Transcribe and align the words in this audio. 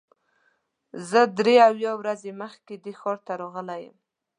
زه 1.09 1.21
درې 1.39 1.55
اویا 1.69 1.91
ورځې 2.01 2.31
مخکې 2.41 2.73
دې 2.83 2.93
ښار 2.99 3.17
ته 3.25 3.33
راغلی 3.41 3.77
یم. 3.85 3.97